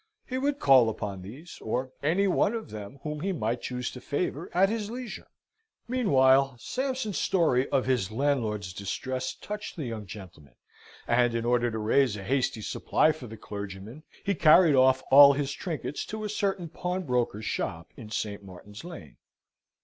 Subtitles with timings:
[0.25, 4.01] He would call upon these, or any one of them whom he might choose to
[4.01, 5.27] favour, at his leisure;
[5.87, 10.55] meanwhile, Sampson's story of his landlord's distress touched the young gentleman,
[11.07, 15.33] and, in order to raise a hasty supply for the clergyman, he carried off all
[15.33, 18.41] his trinkets to a certain pawnbroker's shop in St.
[18.43, 19.17] Martin's Lane.